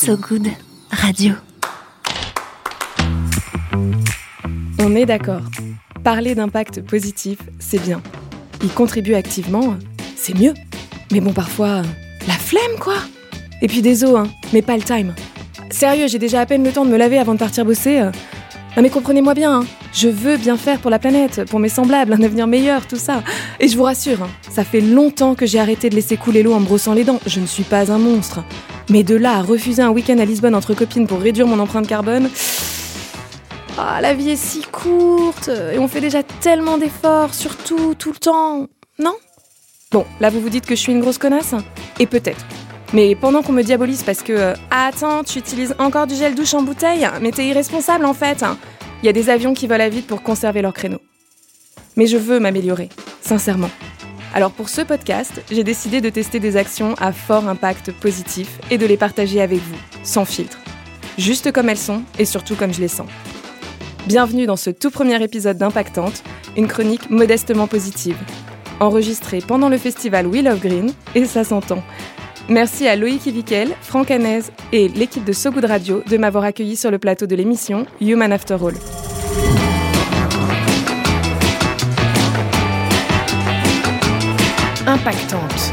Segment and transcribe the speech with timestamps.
[0.00, 0.46] So Good
[0.92, 1.32] Radio.
[4.78, 5.40] On est d'accord.
[6.04, 8.00] Parler d'impact positif, c'est bien.
[8.62, 9.74] Y contribuer activement,
[10.14, 10.54] c'est mieux.
[11.10, 11.82] Mais bon, parfois,
[12.28, 12.94] la flemme, quoi.
[13.60, 15.16] Et puis des os, hein, mais pas le time.
[15.68, 18.00] Sérieux, j'ai déjà à peine le temps de me laver avant de partir bosser.
[18.76, 19.66] Non mais comprenez-moi bien, hein.
[19.92, 23.24] je veux bien faire pour la planète, pour mes semblables, un avenir meilleur, tout ça.
[23.58, 26.52] Et je vous rassure, hein, ça fait longtemps que j'ai arrêté de laisser couler l'eau
[26.52, 27.18] en me brossant les dents.
[27.26, 28.44] Je ne suis pas un monstre.
[28.90, 31.86] Mais de là à refuser un week-end à Lisbonne entre copines pour réduire mon empreinte
[31.86, 32.30] carbone.
[33.76, 38.18] Ah, la vie est si courte et on fait déjà tellement d'efforts, surtout tout le
[38.18, 38.66] temps.
[38.98, 39.14] Non?
[39.92, 41.54] Bon, là vous vous dites que je suis une grosse connasse?
[41.98, 42.44] Et peut-être.
[42.94, 46.54] Mais pendant qu'on me diabolise parce que euh, attends, tu utilises encore du gel douche
[46.54, 48.42] en bouteille, mais t'es irresponsable en fait.
[49.02, 50.98] Il y a des avions qui volent à vite pour conserver leur créneau.
[51.96, 52.88] Mais je veux m'améliorer,
[53.20, 53.70] sincèrement.
[54.34, 58.78] Alors pour ce podcast, j'ai décidé de tester des actions à fort impact positif et
[58.78, 60.58] de les partager avec vous, sans filtre.
[61.16, 63.08] Juste comme elles sont et surtout comme je les sens.
[64.06, 66.22] Bienvenue dans ce tout premier épisode d'Impactante,
[66.56, 68.16] une chronique modestement positive.
[68.80, 71.82] Enregistrée pendant le festival We Love Green, et ça s'entend.
[72.48, 74.40] Merci à Loïc Ivikel, Franck Hanez
[74.72, 78.32] et l'équipe de So Good Radio de m'avoir accueilli sur le plateau de l'émission Human
[78.32, 79.67] After All.
[84.88, 85.70] Impactante.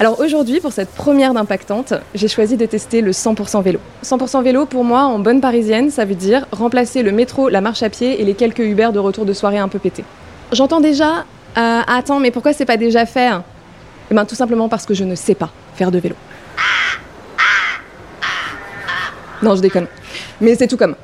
[0.00, 3.78] Alors aujourd'hui, pour cette première d'impactante, j'ai choisi de tester le 100% vélo.
[4.04, 7.84] 100% vélo, pour moi, en bonne parisienne, ça veut dire remplacer le métro, la marche
[7.84, 10.04] à pied et les quelques Uber de retour de soirée un peu pétés.
[10.50, 11.24] J'entends déjà,
[11.56, 13.30] euh, attends, mais pourquoi c'est pas déjà fait
[14.10, 16.16] Eh bien, tout simplement parce que je ne sais pas faire de vélo.
[19.42, 19.86] Non, je déconne.
[20.40, 20.96] Mais c'est tout comme.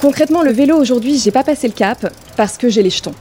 [0.00, 3.14] Concrètement, le vélo aujourd'hui, j'ai pas passé le cap parce que j'ai les jetons.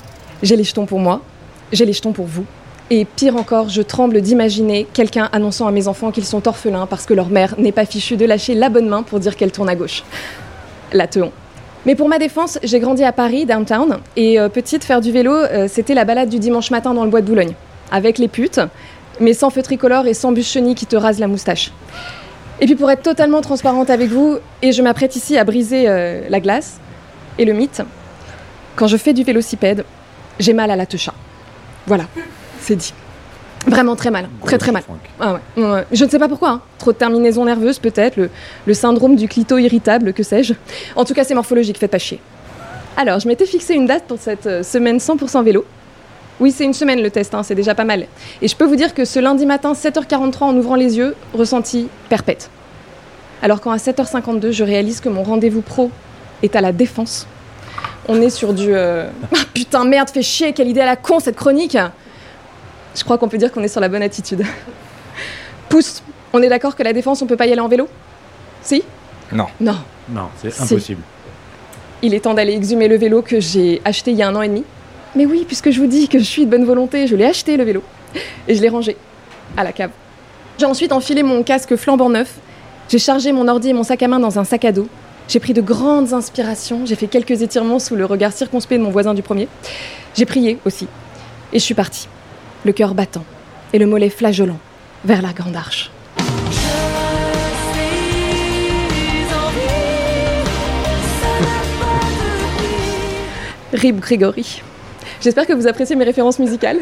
[0.43, 1.23] J'ai les jetons pour moi,
[1.71, 2.45] j'ai les jetons pour vous.
[2.91, 7.07] Et pire encore, je tremble d'imaginer quelqu'un annonçant à mes enfants qu'ils sont orphelins parce
[7.07, 9.69] que leur mère n'est pas fichue de lâcher la bonne main pour dire qu'elle tourne
[9.69, 10.03] à gauche.
[10.93, 11.31] La teon.
[11.87, 15.33] Mais pour ma défense, j'ai grandi à Paris, downtown, et euh, petite, faire du vélo,
[15.33, 17.53] euh, c'était la balade du dimanche matin dans le bois de Boulogne,
[17.91, 18.61] avec les putes,
[19.19, 21.71] mais sans feu tricolore et sans bûche chenille qui te rase la moustache.
[22.59, 26.21] Et puis pour être totalement transparente avec vous, et je m'apprête ici à briser euh,
[26.29, 26.79] la glace
[27.37, 27.81] et le mythe,
[28.75, 29.85] quand je fais du vélocipède,
[30.39, 31.13] j'ai mal à la techa.
[31.85, 32.05] Voilà,
[32.59, 32.93] c'est dit.
[33.67, 34.83] Vraiment très mal, très très mal.
[35.19, 36.61] Ah ouais, Je ne sais pas pourquoi, hein.
[36.77, 38.29] trop de terminaisons nerveuses peut-être, le,
[38.65, 40.53] le, syndrome du clito irritable, que sais-je.
[40.95, 42.21] En tout cas, c'est morphologique, faites pas chier.
[42.95, 45.65] Alors, je m'étais fixé une date pour cette euh, semaine 100% vélo.
[46.39, 48.05] Oui, c'est une semaine le test, hein, c'est déjà pas mal.
[48.41, 51.87] Et je peux vous dire que ce lundi matin, 7h43, en ouvrant les yeux, ressenti
[52.09, 52.49] perpète.
[53.41, 55.91] Alors quand à 7h52, je réalise que mon rendez-vous pro
[56.43, 57.27] est à la défense,
[58.07, 58.73] on est sur du...
[58.73, 61.77] Euh, ah, putain, merde, fait chier, quelle idée à la con cette chronique
[62.95, 64.43] Je crois qu'on peut dire qu'on est sur la bonne attitude.
[65.69, 66.03] Pousse,
[66.33, 67.87] on est d'accord que la défense, on peut pas y aller en vélo?
[68.61, 68.83] Si?
[69.31, 69.47] Non.
[69.59, 69.77] Non.
[70.09, 71.01] Non, c'est impossible.
[72.01, 74.41] Il est temps d'aller exhumer le vélo que j'ai acheté il y a un an
[74.41, 74.63] et demi
[75.17, 77.57] mais oui, puisque je vous dis que je suis de bonne volonté, je l'ai acheté
[77.57, 77.81] le vélo.
[78.47, 78.95] Et je l'ai rangé
[79.57, 79.89] à la cave.
[80.59, 82.35] J'ai ensuite enfilé mon casque flambant neuf,
[82.87, 84.87] j'ai chargé mon ordi et mon sac à main dans un sac à dos,
[85.27, 88.91] j'ai pris de grandes inspirations, j'ai fait quelques étirements sous le regard circonspect de mon
[88.91, 89.47] voisin du premier,
[90.15, 90.87] j'ai prié aussi,
[91.53, 92.07] et je suis partie,
[92.65, 93.25] le cœur battant
[93.73, 94.59] et le mollet flageolant
[95.05, 95.91] vers la grande arche.
[103.73, 104.61] Rib Grégory.
[105.21, 106.79] J'espère que vous appréciez mes références musicales.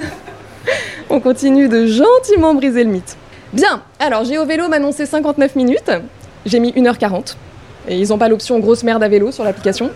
[1.09, 3.17] On continue de gentiment briser le mythe.
[3.53, 5.91] Bien, alors j'ai au vélo m'annoncer 59 minutes.
[6.45, 7.35] J'ai mis 1h40.
[7.87, 9.91] Et ils n'ont pas l'option grosse merde à vélo sur l'application.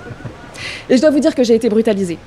[0.89, 2.17] Et je dois vous dire que j'ai été brutalisée.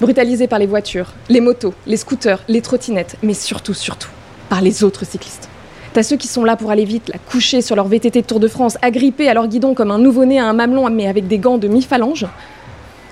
[0.00, 4.08] Brutalisée par les voitures, les motos, les scooters, les trottinettes, mais surtout, surtout,
[4.48, 5.48] par les autres cyclistes.
[5.92, 8.40] T'as ceux qui sont là pour aller vite, là, couchés sur leur VTT de Tour
[8.40, 11.38] de France, agrippés à leur guidon comme un nouveau-né à un mamelon, mais avec des
[11.38, 12.26] gants de mi-phalange.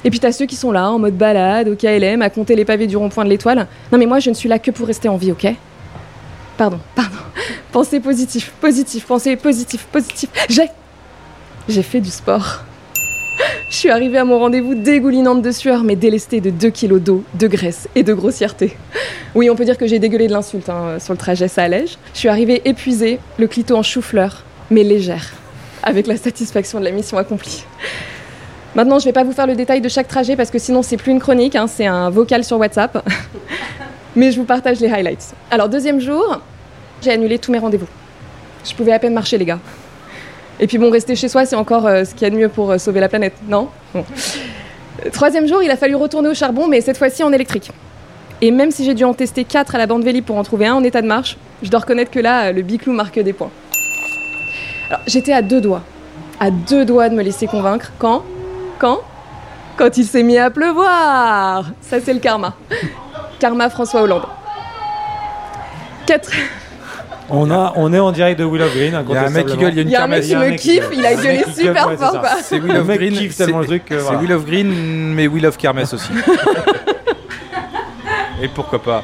[0.05, 2.65] Et puis t'as ceux qui sont là en mode balade, au KLM, à compter les
[2.65, 3.67] pavés du rond-point de l'étoile.
[3.93, 5.47] Non mais moi je ne suis là que pour rester en vie, ok?
[6.57, 7.17] Pardon, pardon.
[7.73, 10.31] Pensez positif, positif, pensez positif, positif.
[10.49, 10.69] J'ai.
[11.69, 12.65] J'ai fait du sport.
[13.71, 17.23] Je suis arrivée à mon rendez-vous dégoulinante de sueur, mais délestée de 2 kilos d'eau,
[17.35, 18.77] de graisse et de grossièreté.
[19.35, 21.99] Oui, on peut dire que j'ai dégueulé de l'insulte hein, sur le trajet, ça allège.
[22.15, 25.33] Je suis arrivée épuisée, le clito en chou-fleur, mais légère,
[25.83, 27.65] avec la satisfaction de la mission accomplie.
[28.75, 30.83] Maintenant, je ne vais pas vous faire le détail de chaque trajet parce que sinon,
[30.83, 33.03] c'est plus une chronique, hein, c'est un vocal sur WhatsApp.
[34.17, 35.35] Mais je vous partage les highlights.
[35.51, 36.41] Alors, deuxième jour,
[37.03, 37.87] j'ai annulé tous mes rendez-vous.
[38.65, 39.59] Je pouvais à peine marcher, les gars.
[40.61, 42.49] Et puis bon, rester chez soi, c'est encore euh, ce qu'il y a de mieux
[42.49, 43.69] pour euh, sauver la planète, non?
[45.13, 47.71] Troisième jour, il a fallu retourner au charbon, mais cette fois-ci en électrique.
[48.41, 50.67] Et même si j'ai dû en tester 4 à la bande Vélib pour en trouver
[50.67, 53.51] un en état de marche, je dois reconnaître que là, le biclou marque des points.
[54.89, 55.83] Alors, j'étais à deux doigts,
[56.41, 57.93] à deux doigts de me laisser convaincre.
[57.99, 58.25] Quand
[58.79, 59.01] Quand
[59.77, 62.55] Quand il s'est mis à pleuvoir Ça, c'est le karma.
[63.39, 64.25] Karma François Hollande.
[66.07, 66.31] 4...
[67.31, 69.05] On, a, on est en direct de Willow Green.
[69.07, 70.07] Il y a un mec qui gueule, il y a une Il y a un
[70.07, 70.61] mec kermesse.
[70.63, 72.31] qui me kiffe, il a gueulé super fort, quoi.
[72.43, 73.13] C'est Will Le of mec Green.
[73.13, 74.19] kiffe tellement le c'est- truc que, C'est voilà.
[74.21, 76.09] Will of Green, mais Will of Kermesse aussi.
[78.41, 79.03] Et pourquoi pas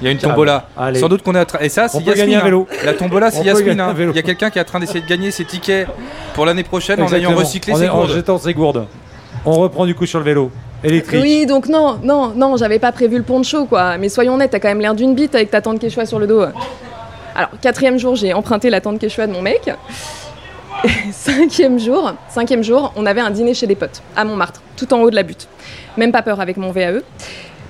[0.00, 0.66] Il y a une tombola.
[0.76, 0.98] Allez.
[0.98, 2.24] Sans doute qu'on est à tra- Et ça, c'est peut Yasmine.
[2.24, 2.44] gagner un hein.
[2.44, 2.66] vélo.
[2.84, 3.78] La tombola, c'est Yasmine.
[3.78, 3.94] hein.
[3.96, 5.86] Il y a quelqu'un qui est en train d'essayer de gagner ses tickets
[6.34, 7.38] pour l'année prochaine en ayant Exactement.
[7.38, 8.10] recyclé En- ses En gourdes.
[8.12, 8.86] jetant ses gourdes.
[9.44, 10.50] On reprend du coup sur le vélo.
[10.82, 11.20] Électrique.
[11.22, 13.98] Oui, donc non, non, non, j'avais pas prévu le poncho, quoi.
[13.98, 16.26] Mais soyons honnêtes, t'as quand même l'air d'une bite avec ta tante Quechua sur le
[16.26, 16.42] dos.
[17.34, 19.70] Alors, quatrième jour, j'ai emprunté la tante Quechua de mon mec.
[21.12, 25.00] Cinquième jour, cinquième jour, on avait un dîner chez des potes, à Montmartre, tout en
[25.00, 25.48] haut de la butte.
[25.98, 27.02] Même pas peur avec mon VAE.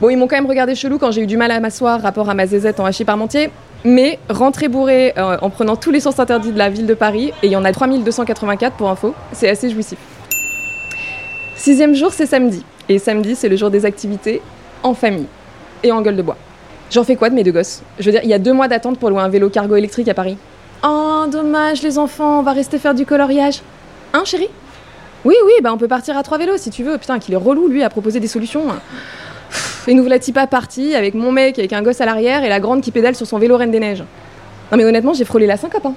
[0.00, 2.30] Bon, ils m'ont quand même regardé chelou quand j'ai eu du mal à m'asseoir, rapport
[2.30, 3.50] à ma zézette en hachis parmentier.
[3.84, 7.32] Mais rentrer bourré euh, en prenant tous les sens interdits de la ville de Paris,
[7.42, 9.98] et il y en a 3284 pour info, c'est assez jouissif.
[11.60, 12.64] Sixième jour, c'est samedi.
[12.88, 14.40] Et samedi, c'est le jour des activités
[14.82, 15.26] en famille
[15.82, 16.38] et en gueule de bois.
[16.90, 17.82] J'en fais quoi de mes deux gosses?
[17.98, 20.08] Je veux dire, il y a deux mois d'attente pour louer un vélo cargo électrique
[20.08, 20.38] à Paris.
[20.82, 23.60] Oh, dommage, les enfants, on va rester faire du coloriage.
[24.14, 24.48] Hein, chérie?
[25.26, 26.96] Oui, oui, bah on peut partir à trois vélos si tu veux.
[26.96, 28.64] Putain, qu'il est relou, lui, à proposer des solutions.
[29.50, 32.48] Pff, Et nous voilà-t-il pas partis avec mon mec, avec un gosse à l'arrière et
[32.48, 34.04] la grande qui pédale sur son vélo Reine des Neiges?
[34.72, 35.84] Non mais honnêtement, j'ai frôlé la syncope.
[35.84, 35.94] Hein.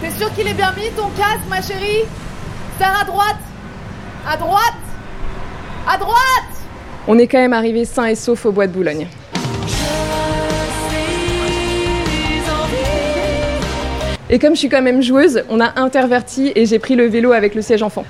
[0.00, 2.06] T'es sûr qu'il est bien mis ton casque, ma chérie?
[2.76, 3.36] Serre à droite
[4.26, 4.60] À droite
[5.88, 6.14] À droite
[7.08, 9.08] On est quand même arrivé sain et sauf au bois de Boulogne.
[14.28, 17.32] Et comme je suis quand même joueuse, on a interverti et j'ai pris le vélo
[17.32, 18.04] avec le siège enfant.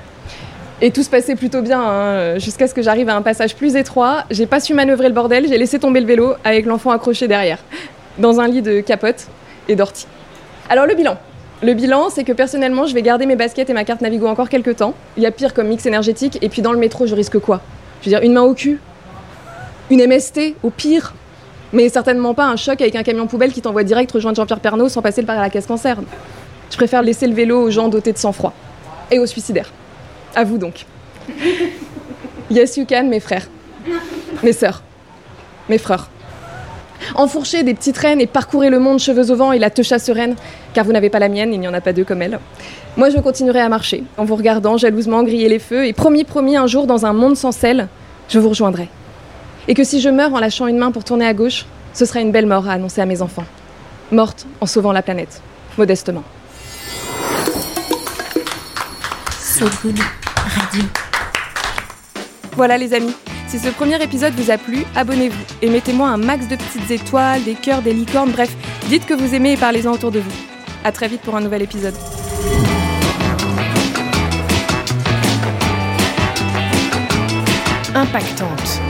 [0.82, 3.76] Et tout se passait plutôt bien, hein, jusqu'à ce que j'arrive à un passage plus
[3.76, 4.24] étroit.
[4.30, 7.58] J'ai pas su manœuvrer le bordel, j'ai laissé tomber le vélo avec l'enfant accroché derrière,
[8.18, 9.28] dans un lit de capote
[9.68, 10.06] et d'ortie.
[10.68, 11.16] Alors le bilan.
[11.62, 14.48] Le bilan, c'est que personnellement, je vais garder mes baskets et ma carte Navigo encore
[14.48, 14.94] quelques temps.
[15.18, 17.60] Il y a pire comme mix énergétique, et puis dans le métro, je risque quoi?
[18.00, 18.80] Je veux dire, une main au cul?
[19.90, 21.12] Une MST, au pire?
[21.74, 24.88] Mais certainement pas un choc avec un camion poubelle qui t'envoie direct rejoindre Jean-Pierre Pernaut
[24.88, 25.98] sans passer par la caisse cancer.
[26.70, 28.54] Je préfère laisser le vélo aux gens dotés de sang-froid.
[29.10, 29.70] Et aux suicidaires.
[30.34, 30.86] À vous donc.
[32.50, 33.46] Yes you can, mes frères.
[34.42, 34.82] Mes sœurs.
[35.68, 36.10] Mes frères.
[37.14, 40.36] Enfourchez des petites reines et parcourez le monde cheveux au vent et la techa sereine,
[40.74, 42.38] car vous n'avez pas la mienne, il n'y en a pas deux comme elle.
[42.96, 46.56] Moi, je continuerai à marcher, en vous regardant jalousement griller les feux, et promis, promis,
[46.56, 47.88] un jour, dans un monde sans sel,
[48.28, 48.88] je vous rejoindrai.
[49.68, 52.20] Et que si je meurs en lâchant une main pour tourner à gauche, ce sera
[52.20, 53.44] une belle mort à annoncer à mes enfants.
[54.12, 55.40] Morte en sauvant la planète,
[55.78, 56.24] modestement.
[59.38, 59.98] So Good
[60.56, 60.84] Radio.
[62.56, 63.14] Voilà les amis,
[63.50, 67.42] si ce premier épisode vous a plu, abonnez-vous et mettez-moi un max de petites étoiles,
[67.42, 68.54] des cœurs, des licornes, bref,
[68.88, 70.30] dites que vous aimez et parlez-en autour de vous.
[70.84, 71.94] A très vite pour un nouvel épisode.
[77.92, 78.89] Impactante.